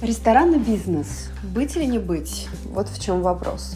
Ресторанный 0.00 0.58
бизнес. 0.58 1.28
Быть 1.42 1.74
или 1.74 1.84
не 1.84 1.98
быть? 1.98 2.46
Вот 2.72 2.88
в 2.88 3.02
чем 3.02 3.20
вопрос. 3.20 3.74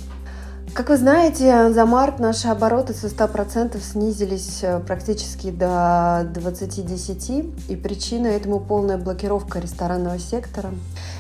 Как 0.73 0.89
вы 0.89 0.97
знаете, 0.97 1.71
за 1.73 1.85
март 1.85 2.21
наши 2.21 2.47
обороты 2.47 2.95
со 2.95 3.09
100% 3.09 3.77
снизились 3.83 4.61
э, 4.63 4.79
практически 4.79 5.51
до 5.51 6.25
20-10, 6.33 7.67
и 7.69 7.75
причина 7.77 8.29
этому 8.29 8.61
полная 8.61 8.99
блокировка 8.99 9.59
ресторанного 9.59 10.21
сектора. 10.21 10.71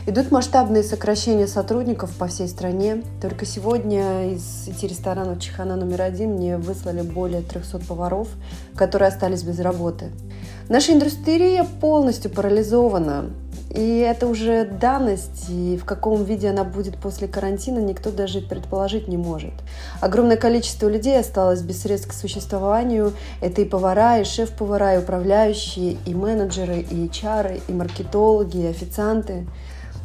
Идут 0.06 0.30
масштабные 0.30 0.84
сокращения 0.84 1.48
сотрудников 1.48 2.16
по 2.16 2.28
всей 2.28 2.46
стране. 2.46 3.02
Только 3.20 3.44
сегодня 3.44 4.32
из 4.32 4.44
сети 4.64 4.86
ресторанов 4.86 5.40
Чихана 5.40 5.74
номер 5.74 6.02
один 6.02 6.34
мне 6.34 6.56
выслали 6.58 7.02
более 7.02 7.42
300 7.42 7.80
поваров, 7.80 8.28
которые 8.76 9.08
остались 9.08 9.42
без 9.42 9.58
работы. 9.58 10.12
Наша 10.68 10.92
индустрия 10.92 11.64
полностью 11.80 12.30
парализована. 12.30 13.30
И 13.74 13.98
это 14.00 14.26
уже 14.26 14.66
данность, 14.66 15.48
и 15.48 15.78
в 15.78 15.86
каком 15.86 16.24
виде 16.24 16.50
она 16.50 16.62
будет 16.62 16.98
после 16.98 17.26
карантина, 17.26 17.78
никто 17.78 18.10
даже 18.10 18.42
предположить 18.42 19.08
не 19.08 19.16
может. 19.16 19.54
Огромное 20.02 20.36
количество 20.36 20.88
людей 20.88 21.18
осталось 21.18 21.62
без 21.62 21.80
средств 21.80 22.08
к 22.08 22.12
существованию. 22.12 23.14
Это 23.40 23.62
и 23.62 23.64
повара, 23.64 24.18
и 24.18 24.24
шеф-повара, 24.24 24.96
и 24.96 24.98
управляющие, 24.98 25.96
и 26.04 26.14
менеджеры, 26.14 26.80
и 26.80 27.06
HR, 27.06 27.62
и 27.66 27.72
маркетологи, 27.72 28.58
и 28.58 28.66
официанты. 28.66 29.46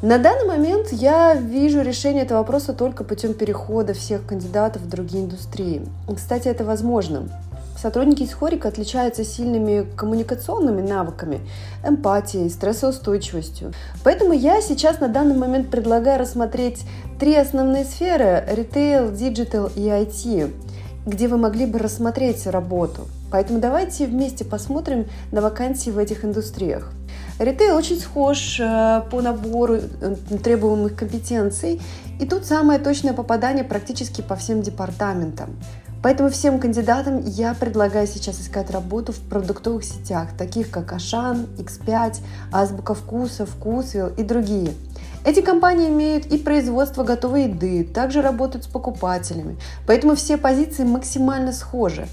На 0.01 0.17
данный 0.17 0.47
момент 0.47 0.93
я 0.93 1.33
вижу 1.33 1.81
решение 1.81 2.23
этого 2.23 2.37
вопроса 2.37 2.71
только 2.71 3.03
путем 3.03 3.33
перехода 3.33 3.93
всех 3.93 4.25
кандидатов 4.25 4.83
в 4.83 4.87
другие 4.87 5.25
индустрии. 5.25 5.81
Кстати, 6.15 6.47
это 6.47 6.63
возможно. 6.63 7.27
Сотрудники 7.77 8.23
из 8.23 8.33
HoReCa 8.33 8.69
отличаются 8.69 9.23
сильными 9.23 9.85
коммуникационными 9.95 10.81
навыками, 10.81 11.41
эмпатией, 11.87 12.49
стрессоустойчивостью. 12.49 13.71
Поэтому 14.03 14.33
я 14.33 14.61
сейчас 14.61 14.99
на 14.99 15.07
данный 15.07 15.37
момент 15.37 15.69
предлагаю 15.69 16.19
рассмотреть 16.19 16.83
три 17.19 17.35
основные 17.35 17.85
сферы– 17.85 18.43
ритейл, 18.51 19.11
digital 19.11 19.69
и 19.75 19.81
IT, 19.81 20.51
где 21.05 21.27
вы 21.27 21.37
могли 21.37 21.67
бы 21.67 21.77
рассмотреть 21.77 22.47
работу. 22.47 23.07
Поэтому 23.31 23.59
давайте 23.59 24.07
вместе 24.07 24.43
посмотрим 24.43 25.05
на 25.31 25.41
вакансии 25.41 25.91
в 25.91 25.99
этих 25.99 26.25
индустриях. 26.25 26.91
Ритейл 27.39 27.75
очень 27.75 27.99
схож 27.99 28.59
э, 28.59 29.03
по 29.11 29.21
набору 29.21 29.75
э, 29.75 30.15
требуемых 30.43 30.95
компетенций, 30.95 31.79
и 32.19 32.25
тут 32.25 32.45
самое 32.45 32.79
точное 32.79 33.13
попадание 33.13 33.63
практически 33.63 34.21
по 34.21 34.35
всем 34.35 34.63
департаментам. 34.63 35.55
Поэтому 36.07 36.29
всем 36.29 36.57
кандидатам 36.57 37.19
я 37.19 37.53
предлагаю 37.53 38.07
сейчас 38.07 38.39
искать 38.39 38.71
работу 38.71 39.11
в 39.11 39.19
продуктовых 39.19 39.83
сетях, 39.83 40.29
таких 40.37 40.69
как 40.69 40.93
Ашан, 40.93 41.47
X5, 41.57 42.21
Азбука 42.49 42.93
вкуса, 42.93 43.45
Вкусвилл 43.45 44.07
и 44.15 44.23
другие. 44.23 44.73
Эти 45.25 45.41
компании 45.41 45.89
имеют 45.89 46.27
и 46.27 46.37
производство 46.37 47.03
готовой 47.03 47.49
еды, 47.49 47.83
также 47.83 48.21
работают 48.21 48.63
с 48.63 48.67
покупателями, 48.67 49.57
поэтому 49.85 50.15
все 50.15 50.37
позиции 50.37 50.85
максимально 50.85 51.51
схожи. 51.51 52.07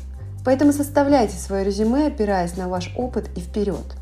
Поэтому 0.44 0.72
составляйте 0.72 1.36
свое 1.36 1.62
резюме, 1.62 2.08
опираясь 2.08 2.56
на 2.56 2.66
ваш 2.66 2.92
опыт 2.96 3.28
и 3.36 3.40
вперед. 3.40 3.94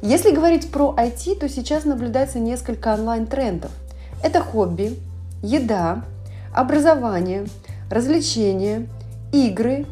Если 0.00 0.30
говорить 0.30 0.70
про 0.70 0.94
IT, 0.96 1.40
то 1.40 1.48
сейчас 1.48 1.84
наблюдается 1.84 2.38
несколько 2.38 2.94
онлайн-трендов. 2.94 3.72
Это 4.22 4.40
хобби, 4.40 4.96
еда, 5.42 6.04
образование, 6.54 7.46
развлечения– 7.90 8.86
игры. 9.34 9.86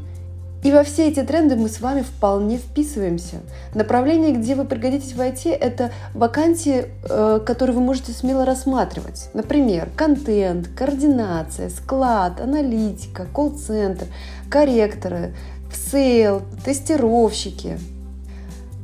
И 0.62 0.71
во 0.71 0.85
все 0.85 1.09
эти 1.09 1.21
тренды 1.23 1.57
мы 1.57 1.69
с 1.69 1.81
вами 1.81 2.03
вполне 2.03 2.57
вписываемся. 2.57 3.41
Направление, 3.75 4.33
где 4.33 4.55
вы 4.55 4.65
пригодитесь 4.65 5.12
в 5.12 5.21
IT, 5.21 5.51
это 5.51 5.91
вакансии, 6.15 6.85
э, 7.03 7.41
которые 7.45 7.75
вы 7.75 7.83
можете 7.83 8.13
смело 8.13 8.45
рассматривать. 8.45 9.29
Например, 9.35 9.89
контент, 9.97 10.69
координация, 10.69 11.69
склад, 11.69 12.41
аналитика, 12.41 13.27
колл-центр, 13.33 14.07
корректоры, 14.48 15.35
sales, 15.73 16.42
тестировщики. 16.64 17.79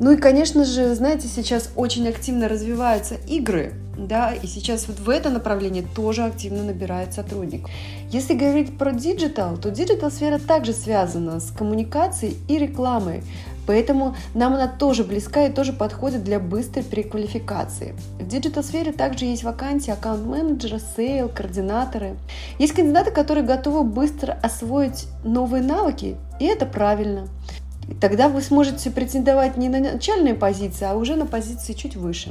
Ну 0.00 0.12
и, 0.12 0.16
конечно 0.16 0.64
же, 0.64 0.94
знаете, 0.94 1.28
сейчас 1.28 1.70
очень 1.76 2.08
активно 2.08 2.48
развиваются 2.48 3.16
игры– 3.26 3.72
да, 3.98 4.32
и 4.32 4.46
сейчас 4.46 4.86
вот 4.86 5.00
в 5.00 5.10
это 5.10 5.28
направление 5.28 5.82
тоже 5.82 6.22
активно 6.22 6.62
набирает 6.62 7.12
сотрудник. 7.12 7.66
Если 8.10 8.34
говорить 8.34 8.78
про 8.78 8.92
digital, 8.92 9.56
то 9.56 9.70
digital 9.70 10.10
сфера 10.12 10.38
также 10.38 10.72
связана 10.72 11.40
с 11.40 11.50
коммуникацией 11.50 12.36
и 12.46 12.58
рекламой, 12.58 13.22
поэтому 13.66 14.14
нам 14.34 14.54
она 14.54 14.68
тоже 14.68 15.02
близка 15.02 15.46
и 15.46 15.52
тоже 15.52 15.72
подходит 15.72 16.22
для 16.22 16.38
быстрой 16.38 16.84
переквалификации. 16.84 17.96
В 18.20 18.26
digital 18.28 18.62
сфере 18.62 18.92
также 18.92 19.24
есть 19.24 19.42
вакансии 19.42 19.90
аккаунт-менеджера, 19.90 20.80
sales, 20.96 21.28
координаторы. 21.28 22.16
Есть 22.60 22.74
кандидаты, 22.74 23.10
которые 23.10 23.44
готовы 23.44 23.82
быстро 23.82 24.38
освоить 24.42 25.08
новые 25.24 25.62
навыки, 25.62 26.16
и 26.38 26.44
это 26.44 26.66
правильно. 26.66 27.26
Тогда 28.00 28.28
вы 28.28 28.42
сможете 28.42 28.90
претендовать 28.90 29.56
не 29.56 29.68
на 29.68 29.80
начальные 29.80 30.34
позиции, 30.34 30.84
а 30.84 30.94
уже 30.94 31.16
на 31.16 31.26
позиции 31.26 31.72
чуть 31.72 31.96
выше. 31.96 32.30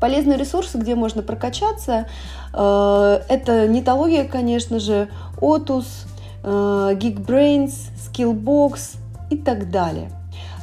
Полезные 0.00 0.38
ресурсы, 0.38 0.78
где 0.78 0.94
можно 0.94 1.22
прокачаться, 1.22 2.06
э, 2.54 3.20
это 3.28 3.68
нетология, 3.68 4.24
конечно 4.24 4.78
же, 4.78 5.08
Otus, 5.40 5.86
э, 6.42 6.48
Geekbrains, 6.94 7.72
Skillbox 7.98 8.96
и 9.30 9.36
так 9.36 9.70
далее. 9.70 10.10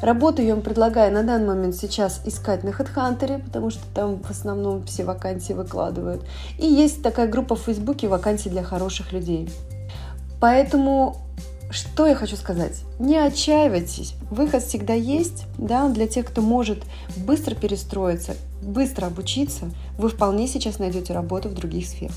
Работу 0.01 0.43
я 0.43 0.53
вам 0.53 0.61
предлагаю 0.61 1.11
на 1.11 1.23
данный 1.23 1.47
момент 1.47 1.75
сейчас 1.75 2.21
искать 2.25 2.63
на 2.63 2.69
HeadHunter, 2.69 3.43
потому 3.43 3.71
что 3.71 3.81
там 3.95 4.21
в 4.21 4.29
основном 4.29 4.83
все 4.85 5.03
вакансии 5.03 5.53
выкладывают. 5.53 6.23
И 6.59 6.67
есть 6.67 7.01
такая 7.01 7.27
группа 7.27 7.55
в 7.55 7.61
Фейсбуке 7.61 8.07
«Вакансии 8.07 8.49
для 8.49 8.63
хороших 8.63 9.11
людей». 9.11 9.49
Поэтому 10.39 11.17
что 11.69 12.07
я 12.07 12.15
хочу 12.15 12.35
сказать? 12.35 12.81
Не 12.99 13.17
отчаивайтесь, 13.17 14.13
выход 14.31 14.63
всегда 14.63 14.93
есть, 14.93 15.43
да, 15.57 15.89
для 15.89 16.07
тех, 16.07 16.25
кто 16.25 16.41
может 16.41 16.83
быстро 17.17 17.55
перестроиться, 17.55 18.35
быстро 18.61 19.07
обучиться, 19.07 19.69
вы 19.97 20.09
вполне 20.09 20.47
сейчас 20.47 20.79
найдете 20.79 21.13
работу 21.13 21.49
в 21.49 21.53
других 21.53 21.85
сферах. 21.85 22.15